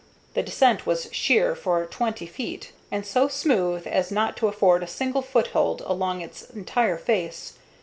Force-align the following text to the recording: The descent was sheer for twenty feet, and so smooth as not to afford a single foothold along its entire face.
The 0.33 0.41
descent 0.41 0.87
was 0.87 1.09
sheer 1.11 1.53
for 1.55 1.85
twenty 1.85 2.25
feet, 2.25 2.71
and 2.89 3.05
so 3.05 3.27
smooth 3.27 3.85
as 3.85 4.09
not 4.11 4.35
to 4.37 4.47
afford 4.47 4.81
a 4.81 4.87
single 4.87 5.21
foothold 5.21 5.81
along 5.85 6.21
its 6.21 6.41
entire 6.41 6.97
face. 6.97 7.53